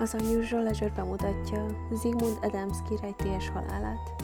Az 0.00 0.14
Unusual 0.14 0.62
Leisure 0.62 0.92
bemutatja 0.96 1.66
Zygmunt 1.92 2.44
Adamski 2.44 2.96
rejtélyes 3.00 3.48
halálát. 3.48 4.14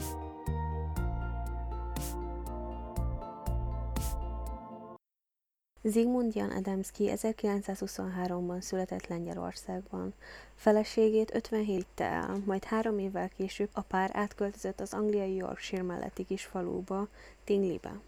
Zygmunt 5.83 6.33
Jan 6.33 6.49
Adamski 6.49 7.11
1923-ban 7.15 8.61
született 8.61 9.07
Lengyelországban. 9.07 10.13
Feleségét 10.55 11.35
57 11.35 11.75
vitte 11.75 12.05
el, 12.05 12.41
majd 12.45 12.63
három 12.63 12.99
évvel 12.99 13.29
később 13.29 13.69
a 13.73 13.81
pár 13.81 14.09
átköltözött 14.13 14.79
az 14.79 14.93
angliai 14.93 15.35
Yorkshire 15.35 15.83
melletti 15.83 16.25
kis 16.25 16.43
faluba, 16.43 17.07
Tingleybe. 17.43 17.99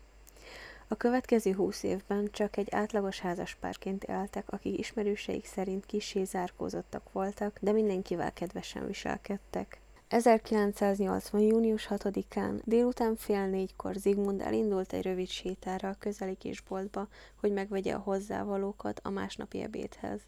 A 0.89 0.95
következő 0.95 1.53
húsz 1.53 1.83
évben 1.83 2.27
csak 2.31 2.57
egy 2.57 2.67
átlagos 2.71 3.19
házaspárként 3.19 4.03
éltek, 4.03 4.51
akik 4.51 4.79
ismerőseik 4.79 5.45
szerint 5.45 5.85
kissé 5.85 6.23
zárkózottak 6.23 7.11
voltak, 7.11 7.57
de 7.61 7.71
mindenkivel 7.71 8.33
kedvesen 8.33 8.87
viselkedtek. 8.87 9.79
1980. 10.07 11.41
június 11.41 11.87
6-án 11.89 12.61
délután 12.63 13.15
fél 13.15 13.45
négykor 13.45 13.95
Zigmund 13.95 14.41
elindult 14.41 14.93
egy 14.93 15.03
rövid 15.03 15.27
sétára 15.27 15.89
a 15.89 15.95
közeli 15.99 16.35
kisboltba, 16.35 17.07
hogy 17.35 17.51
megvegye 17.51 17.93
a 17.93 17.99
hozzávalókat 17.99 18.99
a 19.03 19.09
másnapi 19.09 19.61
ebédhez. 19.61 20.21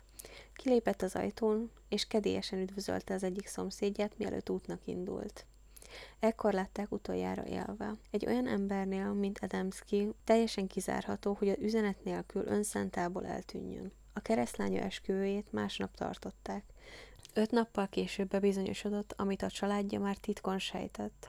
Kilépett 0.53 1.01
az 1.01 1.15
ajtón, 1.15 1.71
és 1.89 2.05
kedélyesen 2.05 2.59
üdvözölte 2.59 3.13
az 3.13 3.23
egyik 3.23 3.47
szomszédját, 3.47 4.17
mielőtt 4.17 4.49
útnak 4.49 4.79
indult. 4.85 5.45
Ekkor 6.19 6.53
látták 6.53 6.91
utoljára 6.91 7.45
élve. 7.45 7.95
Egy 8.11 8.25
olyan 8.25 8.47
embernél, 8.47 9.13
mint 9.13 9.39
Adamski, 9.39 10.13
teljesen 10.23 10.67
kizárható, 10.67 11.35
hogy 11.39 11.49
az 11.49 11.57
üzenet 11.59 12.03
nélkül 12.03 12.43
önszentából 12.45 13.25
eltűnjön. 13.25 13.91
A 14.13 14.19
keresztlánya 14.19 14.81
esküvőjét 14.81 15.51
másnap 15.51 15.95
tartották. 15.95 16.63
Öt 17.33 17.51
nappal 17.51 17.87
később 17.87 18.27
bebizonyosodott, 18.27 19.13
amit 19.17 19.41
a 19.41 19.49
családja 19.49 19.99
már 19.99 20.17
titkon 20.17 20.59
sejtett. 20.59 21.27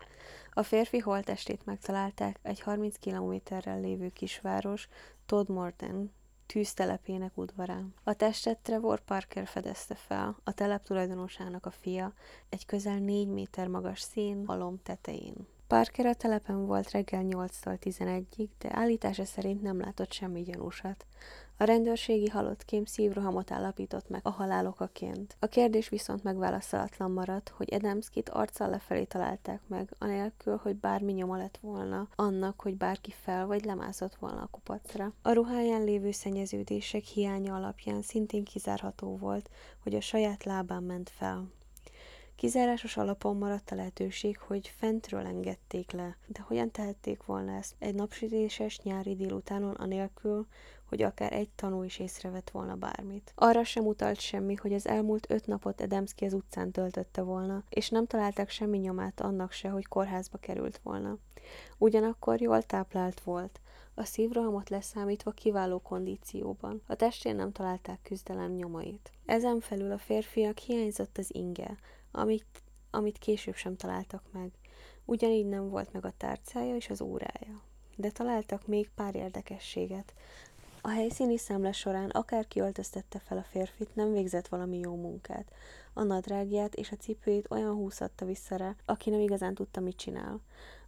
A 0.52 0.62
férfi 0.62 0.98
holtestét 0.98 1.64
megtalálták 1.64 2.38
egy 2.42 2.60
30 2.60 2.96
kilométerrel 2.96 3.80
lévő 3.80 4.08
kisváros, 4.08 4.88
Todmorden 5.26 6.12
tűztelepének 6.52 7.38
udvarán. 7.38 7.94
A 8.04 8.12
testet 8.12 8.58
Trevor 8.58 9.00
Parker 9.00 9.46
fedezte 9.46 9.94
fel, 9.94 10.36
a 10.44 10.52
telep 10.52 10.82
tulajdonosának 10.82 11.66
a 11.66 11.70
fia, 11.70 12.12
egy 12.48 12.66
közel 12.66 12.98
négy 12.98 13.28
méter 13.28 13.66
magas 13.66 14.00
szén 14.00 14.46
halom 14.46 14.80
tetején. 14.82 15.34
Parker 15.66 16.06
a 16.06 16.14
telepen 16.14 16.66
volt 16.66 16.90
reggel 16.90 17.24
8-tól 17.28 17.78
11-ig, 17.80 18.48
de 18.58 18.68
állítása 18.72 19.24
szerint 19.24 19.62
nem 19.62 19.80
látott 19.80 20.12
semmi 20.12 20.42
gyanúsat. 20.42 21.06
A 21.60 21.64
rendőrségi 21.64 22.28
halott 22.28 22.64
kém 22.64 22.84
szívrohamot 22.84 23.50
állapított 23.50 24.08
meg 24.08 24.20
a 24.24 24.30
halálokaként. 24.30 25.36
A 25.38 25.46
kérdés 25.46 25.88
viszont 25.88 26.22
megválaszolatlan 26.22 27.10
maradt, 27.10 27.48
hogy 27.48 27.68
Edemskit 27.68 28.28
arccal 28.28 28.68
lefelé 28.68 29.04
találták 29.04 29.60
meg, 29.66 29.94
anélkül, 29.98 30.60
hogy 30.62 30.76
bármi 30.76 31.12
nyoma 31.12 31.36
lett 31.36 31.58
volna 31.60 32.08
annak, 32.14 32.60
hogy 32.60 32.76
bárki 32.76 33.14
fel 33.22 33.46
vagy 33.46 33.64
lemászott 33.64 34.14
volna 34.14 34.40
a 34.40 34.48
kupacra. 34.50 35.12
A 35.22 35.32
ruháján 35.32 35.84
lévő 35.84 36.10
szennyeződések 36.10 37.04
hiánya 37.04 37.54
alapján 37.54 38.02
szintén 38.02 38.44
kizárható 38.44 39.16
volt, 39.16 39.50
hogy 39.82 39.94
a 39.94 40.00
saját 40.00 40.44
lábán 40.44 40.82
ment 40.82 41.10
fel. 41.10 41.48
Kizárásos 42.40 42.96
alapon 42.96 43.36
maradt 43.36 43.70
a 43.70 43.74
lehetőség, 43.74 44.38
hogy 44.38 44.72
fentről 44.76 45.26
engedték 45.26 45.90
le, 45.90 46.16
de 46.26 46.40
hogyan 46.40 46.70
tehették 46.70 47.24
volna 47.24 47.56
ezt 47.56 47.74
egy 47.78 47.94
napsütéses 47.94 48.80
nyári 48.80 49.16
délutánon 49.16 49.74
anélkül, 49.74 50.46
hogy 50.90 51.02
akár 51.02 51.32
egy 51.32 51.48
tanú 51.54 51.82
is 51.82 51.98
észrevett 51.98 52.50
volna 52.50 52.74
bármit. 52.74 53.32
Arra 53.34 53.64
sem 53.64 53.86
utalt 53.86 54.20
semmi, 54.20 54.54
hogy 54.54 54.72
az 54.72 54.88
elmúlt 54.88 55.30
öt 55.30 55.46
napot 55.46 55.80
Edemski 55.80 56.24
az 56.24 56.32
utcán 56.32 56.70
töltötte 56.70 57.22
volna, 57.22 57.62
és 57.68 57.88
nem 57.88 58.06
találtak 58.06 58.48
semmi 58.48 58.78
nyomát 58.78 59.20
annak 59.20 59.52
se, 59.52 59.68
hogy 59.68 59.86
kórházba 59.86 60.38
került 60.38 60.80
volna. 60.82 61.18
Ugyanakkor 61.78 62.40
jól 62.40 62.62
táplált 62.62 63.20
volt, 63.20 63.60
a 63.94 64.04
szívrohamot 64.04 64.68
leszámítva 64.68 65.30
kiváló 65.30 65.78
kondícióban. 65.78 66.82
A 66.86 66.94
testén 66.94 67.36
nem 67.36 67.52
találták 67.52 67.98
küzdelem 68.02 68.52
nyomait. 68.52 69.10
Ezen 69.26 69.60
felül 69.60 69.92
a 69.92 69.98
férfiak 69.98 70.58
hiányzott 70.58 71.18
az 71.18 71.34
inge, 71.34 71.78
amit, 72.10 72.62
amit 72.90 73.18
később 73.18 73.54
sem 73.54 73.76
találtak 73.76 74.22
meg. 74.32 74.50
Ugyanígy 75.04 75.46
nem 75.46 75.68
volt 75.68 75.92
meg 75.92 76.04
a 76.04 76.12
tárcája 76.16 76.74
és 76.74 76.90
az 76.90 77.00
órája. 77.00 77.62
De 77.96 78.10
találtak 78.10 78.66
még 78.66 78.90
pár 78.94 79.14
érdekességet. 79.14 80.14
A 80.82 80.88
helyszíni 80.88 81.36
szemle 81.36 81.72
során 81.72 82.10
akár 82.10 82.48
kiöltöztette 82.48 83.18
fel 83.18 83.38
a 83.38 83.42
férfit, 83.42 83.94
nem 83.94 84.12
végzett 84.12 84.48
valami 84.48 84.78
jó 84.78 84.94
munkát. 84.94 85.52
A 85.92 86.02
nadrágját 86.02 86.74
és 86.74 86.90
a 86.90 86.96
cipőjét 86.96 87.50
olyan 87.50 87.74
húzhatta 87.74 88.24
vissza 88.24 88.56
rá, 88.56 88.74
aki 88.84 89.10
nem 89.10 89.20
igazán 89.20 89.54
tudta, 89.54 89.80
mit 89.80 89.96
csinál. 89.96 90.40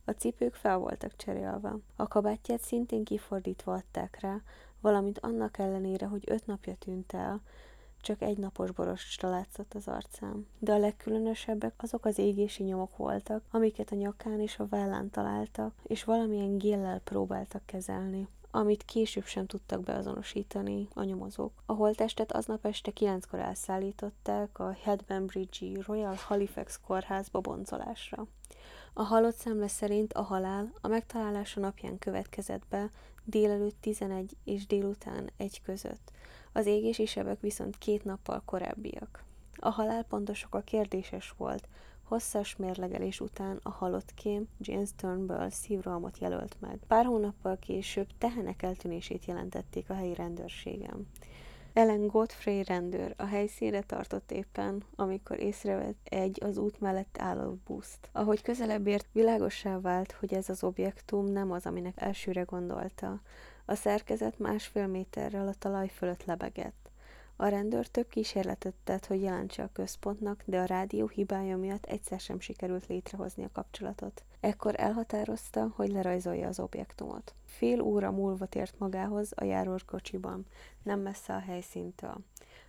A 0.04 0.10
cipők 0.10 0.54
fel 0.54 0.78
voltak 0.78 1.16
cserélve. 1.16 1.76
A 1.96 2.08
kabátját 2.08 2.60
szintén 2.60 3.04
kifordítva 3.04 3.72
adták 3.72 4.20
rá, 4.20 4.40
valamint 4.80 5.18
annak 5.18 5.58
ellenére, 5.58 6.06
hogy 6.06 6.24
öt 6.26 6.46
napja 6.46 6.74
tűnt 6.74 7.12
el, 7.12 7.40
csak 8.00 8.22
egy 8.22 8.38
napos 8.38 8.70
borostra 8.70 9.30
látszott 9.30 9.74
az 9.74 9.88
arcán. 9.88 10.46
De 10.58 10.72
a 10.72 10.78
legkülönösebbek 10.78 11.74
azok 11.76 12.04
az 12.04 12.18
égési 12.18 12.62
nyomok 12.62 12.96
voltak, 12.96 13.42
amiket 13.50 13.90
a 13.90 13.96
nyakán 13.96 14.40
és 14.40 14.58
a 14.58 14.66
vállán 14.68 15.10
találtak, 15.10 15.74
és 15.82 16.04
valamilyen 16.04 16.58
géllel 16.58 17.00
próbáltak 17.00 17.66
kezelni 17.66 18.28
amit 18.54 18.84
később 18.84 19.24
sem 19.24 19.46
tudtak 19.46 19.82
beazonosítani 19.82 20.88
a 20.94 21.02
nyomozók. 21.02 21.52
A 21.66 21.72
holttestet 21.72 22.32
aznap 22.32 22.66
este 22.66 22.90
kilenckor 22.90 23.38
elszállították 23.38 24.58
a 24.58 24.76
Hedman-Bridge 24.82 25.82
Royal 25.86 26.14
Halifax 26.14 26.80
kórházba 26.86 27.40
boncolásra. 27.40 28.26
A 28.92 29.02
halott 29.02 29.36
szemle 29.36 29.68
szerint 29.68 30.12
a 30.12 30.22
halál 30.22 30.72
a 30.80 30.88
megtalálása 30.88 31.60
napján 31.60 31.98
következett 31.98 32.62
be 32.68 32.90
délelőtt 33.24 33.76
11 33.80 34.36
és 34.44 34.66
délután 34.66 35.30
1 35.36 35.62
között, 35.62 36.10
az 36.52 36.66
égési 36.66 37.06
sebek 37.06 37.40
viszont 37.40 37.78
két 37.78 38.04
nappal 38.04 38.42
korábbiak. 38.44 39.24
A 39.56 39.68
halálpontosok 39.68 40.54
a 40.54 40.60
kérdéses 40.60 41.34
volt, 41.36 41.68
Hosszas 42.12 42.56
mérlegelés 42.56 43.20
után 43.20 43.60
a 43.62 43.70
halott 43.70 44.14
kém 44.14 44.48
James 44.60 44.88
Turnbull 44.96 45.48
szívrohamot 45.50 46.18
jelölt 46.18 46.56
meg. 46.60 46.78
Pár 46.86 47.04
hónappal 47.04 47.58
később 47.58 48.06
tehenek 48.18 48.62
eltűnését 48.62 49.24
jelentették 49.24 49.90
a 49.90 49.94
helyi 49.94 50.14
rendőrségem. 50.14 51.06
Ellen 51.72 52.06
Godfrey 52.06 52.64
rendőr 52.64 53.14
a 53.16 53.24
helyszínre 53.24 53.82
tartott 53.82 54.30
éppen, 54.30 54.84
amikor 54.96 55.40
észrevett 55.40 56.06
egy 56.08 56.38
az 56.44 56.56
út 56.56 56.80
mellett 56.80 57.16
álló 57.18 57.58
buszt. 57.66 58.08
Ahogy 58.12 58.42
közelebb 58.42 58.86
ért, 58.86 59.08
világossá 59.12 59.80
vált, 59.80 60.12
hogy 60.12 60.34
ez 60.34 60.48
az 60.48 60.64
objektum 60.64 61.26
nem 61.26 61.50
az, 61.50 61.66
aminek 61.66 62.00
elsőre 62.00 62.42
gondolta. 62.42 63.20
A 63.64 63.74
szerkezet 63.74 64.38
másfél 64.38 64.86
méterrel 64.86 65.48
a 65.48 65.54
talaj 65.58 65.88
fölött 65.88 66.24
lebegett. 66.24 66.81
A 67.42 67.48
rendőr 67.48 67.86
több 67.86 68.08
kísérletet 68.08 68.74
tett, 68.84 69.06
hogy 69.06 69.22
jelentse 69.22 69.62
a 69.62 69.72
központnak, 69.72 70.42
de 70.46 70.60
a 70.60 70.64
rádió 70.64 71.08
hibája 71.08 71.56
miatt 71.56 71.84
egyszer 71.84 72.20
sem 72.20 72.40
sikerült 72.40 72.86
létrehozni 72.86 73.44
a 73.44 73.50
kapcsolatot. 73.52 74.24
Ekkor 74.40 74.74
elhatározta, 74.80 75.72
hogy 75.74 75.90
lerajzolja 75.90 76.48
az 76.48 76.60
objektumot. 76.60 77.34
Fél 77.44 77.80
óra 77.80 78.10
múlva 78.10 78.46
tért 78.46 78.78
magához 78.78 79.32
a 79.34 79.44
járórkocsiban, 79.44 80.46
nem 80.82 81.00
messze 81.00 81.34
a 81.34 81.38
helyszíntől. 81.38 82.16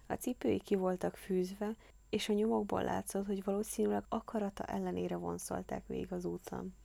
A 0.07 0.13
cipői 0.13 0.59
ki 0.59 0.75
voltak 0.75 1.16
fűzve, 1.16 1.75
és 2.09 2.29
a 2.29 2.34
nyomokból 2.34 2.84
látszott, 2.84 3.25
hogy 3.25 3.44
valószínűleg 3.44 4.03
akarata 4.09 4.63
ellenére 4.63 5.16
vonszolták 5.16 5.88
végig 5.88 6.13
az 6.13 6.25
úton. 6.25 6.75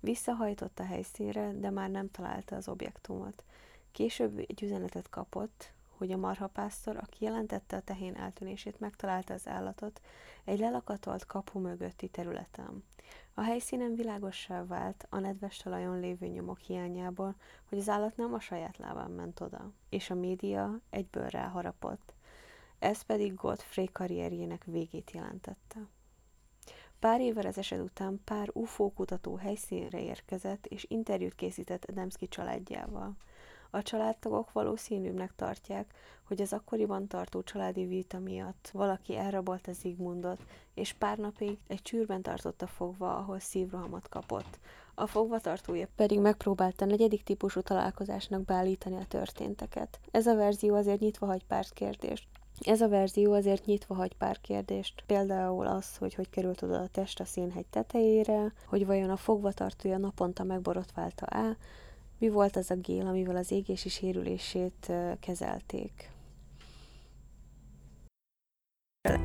Visszahajtott 0.00 0.78
a 0.78 0.84
helyszínre, 0.84 1.52
de 1.52 1.70
már 1.70 1.90
nem 1.90 2.10
találta 2.10 2.56
az 2.56 2.68
objektumot. 2.68 3.44
Később 3.92 4.38
egy 4.38 4.62
üzenetet 4.62 5.08
kapott, 5.08 5.72
hogy 6.02 6.12
a 6.12 6.16
marhapásztor, 6.16 6.96
aki 6.96 7.24
jelentette 7.24 7.76
a 7.76 7.80
tehén 7.80 8.14
eltűnését, 8.14 8.80
megtalálta 8.80 9.34
az 9.34 9.48
állatot 9.48 10.00
egy 10.44 10.58
lelakatolt 10.58 11.26
kapu 11.26 11.58
mögötti 11.58 12.08
területen. 12.08 12.84
A 13.34 13.40
helyszínen 13.40 13.94
világossá 13.94 14.64
vált 14.66 15.06
a 15.10 15.18
nedves 15.18 15.56
talajon 15.56 16.00
lévő 16.00 16.26
nyomok 16.26 16.58
hiányából, 16.58 17.34
hogy 17.68 17.78
az 17.78 17.88
állat 17.88 18.16
nem 18.16 18.34
a 18.34 18.40
saját 18.40 18.78
lábán 18.78 19.10
ment 19.10 19.40
oda, 19.40 19.72
és 19.88 20.10
a 20.10 20.14
média 20.14 20.80
egyből 20.90 21.28
ráharapott. 21.28 22.14
Ez 22.78 23.02
pedig 23.02 23.34
Godfrey 23.34 23.88
karrierjének 23.92 24.64
végét 24.64 25.10
jelentette. 25.10 25.86
Pár 26.98 27.20
évvel 27.20 27.46
az 27.46 27.58
eset 27.58 27.80
után 27.80 28.20
pár 28.24 28.48
UFO 28.52 28.90
kutató 28.90 29.36
helyszínre 29.36 30.02
érkezett, 30.02 30.66
és 30.66 30.86
interjút 30.88 31.34
készített 31.34 31.84
Adamski 31.84 32.28
családjával. 32.28 33.16
A 33.74 33.82
családtagok 33.82 34.52
valószínűbbnek 34.52 35.32
tartják, 35.36 35.94
hogy 36.22 36.40
az 36.40 36.52
akkoriban 36.52 37.06
tartó 37.06 37.42
családi 37.42 37.86
vita 37.86 38.18
miatt 38.18 38.70
valaki 38.72 39.16
elrabolta 39.16 39.72
Zigmundot, 39.72 40.38
és 40.74 40.92
pár 40.92 41.18
napig 41.18 41.58
egy 41.66 41.82
csűrben 41.82 42.22
tartotta 42.22 42.66
fogva, 42.66 43.16
ahol 43.16 43.38
szívrohamot 43.38 44.08
kapott. 44.08 44.58
A 44.94 45.06
fogvatartója 45.06 45.86
pedig 45.96 46.20
megpróbálta 46.20 46.84
negyedik 46.84 47.22
típusú 47.22 47.60
találkozásnak 47.60 48.44
beállítani 48.44 48.96
a 48.96 49.06
történteket. 49.08 50.00
Ez 50.10 50.26
a 50.26 50.34
verzió 50.34 50.74
azért 50.74 51.00
nyitva 51.00 51.26
hagy 51.26 51.44
pár 51.44 51.64
kérdést. 51.74 52.28
Ez 52.60 52.80
a 52.80 52.88
verzió 52.88 53.32
azért 53.32 53.64
nyitva 53.64 53.94
hagy 53.94 54.14
pár 54.14 54.40
kérdést, 54.40 55.02
például 55.06 55.66
az, 55.66 55.96
hogy 55.96 56.14
hogy 56.14 56.30
került 56.30 56.62
oda 56.62 56.80
a 56.80 56.88
test 56.88 57.20
a 57.20 57.24
szénhegy 57.24 57.66
tetejére, 57.66 58.52
hogy 58.66 58.86
vajon 58.86 59.10
a 59.10 59.16
fogvatartója 59.16 59.98
naponta 59.98 60.44
megborotválta-e, 60.44 61.56
mi 62.22 62.28
volt 62.28 62.56
az 62.56 62.70
a 62.70 62.74
gél, 62.74 63.06
amivel 63.06 63.36
az 63.36 63.50
égési 63.50 63.88
sérülését 63.88 64.92
kezelték. 65.20 66.10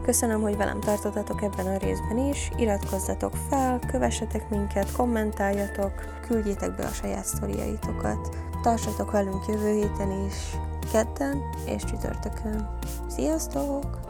Köszönöm, 0.02 0.42
hogy 0.42 0.58
velem 0.58 0.80
tartottatok 0.80 1.42
ebben 1.42 1.66
a 1.66 1.78
részben 1.78 2.18
is, 2.18 2.50
iratkozzatok 2.58 3.34
fel, 3.50 3.80
kövessetek 3.80 4.50
minket, 4.50 4.92
kommentáljatok, 4.92 5.94
küldjétek 6.28 6.76
be 6.76 6.86
a 6.86 6.92
saját 6.92 7.26
sztoriaitokat. 7.26 8.36
Tartsatok 8.62 9.12
velünk 9.12 9.48
jövő 9.48 9.74
héten 9.74 10.26
is, 10.26 10.36
kedden 10.92 11.42
és 11.66 11.84
csütörtökön. 11.84 12.80
Sziasztok! 13.08 14.07